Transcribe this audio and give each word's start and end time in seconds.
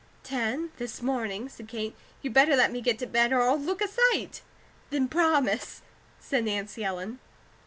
"Ten, 0.23 0.71
this 0.77 1.03
morning," 1.03 1.47
said 1.47 1.67
Kate. 1.67 1.95
"You 2.23 2.31
better 2.31 2.55
let 2.55 2.71
me 2.71 2.81
get 2.81 2.97
to 2.97 3.05
bed, 3.05 3.31
or 3.31 3.43
I'll 3.43 3.55
look 3.59 3.83
a 3.83 3.87
sight." 3.87 4.41
"Then 4.89 5.07
promise," 5.07 5.83
said 6.19 6.45
Nancy 6.45 6.83
Ellen. 6.83 7.19